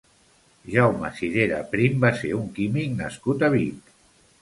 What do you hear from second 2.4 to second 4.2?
un químic nascut a Vic.